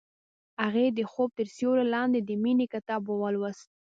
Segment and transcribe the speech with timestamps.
[0.63, 3.67] هغې د خوب تر سیوري لاندې د مینې کتاب ولوست.